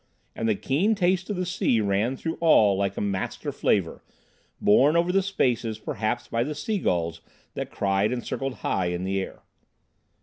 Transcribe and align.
And 0.35 0.49
the 0.49 0.55
keen 0.55 0.95
taste 0.95 1.29
of 1.29 1.35
the 1.35 1.45
sea 1.45 1.79
ran 1.79 2.17
through 2.17 2.37
all 2.39 2.75
like 2.75 2.97
a 2.97 3.01
master 3.01 3.51
flavour, 3.51 4.03
borne 4.59 4.95
over 4.95 5.11
the 5.11 5.21
spaces 5.21 5.77
perhaps 5.77 6.27
by 6.27 6.43
the 6.43 6.55
seagulls 6.55 7.21
that 7.53 7.69
cried 7.69 8.11
and 8.11 8.25
circled 8.25 8.55
high 8.65 8.87
in 8.87 9.03
the 9.03 9.21
air. 9.21 9.43